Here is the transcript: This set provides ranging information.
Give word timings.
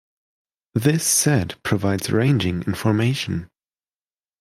This 0.73 1.05
set 1.05 1.61
provides 1.61 2.09
ranging 2.09 2.63
information. 2.63 3.51